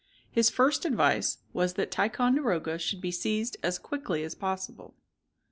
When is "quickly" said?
3.77-4.23